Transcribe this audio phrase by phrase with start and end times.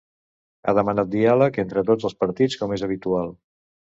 [0.63, 3.31] Ha demanat diàleg entre tots els partits, com és habitual.